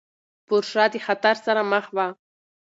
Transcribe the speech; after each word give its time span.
پورشه 0.47 0.85
د 0.93 0.95
خطر 1.05 1.35
سره 1.45 1.61
مخ 1.71 1.85
وه. 1.95 2.07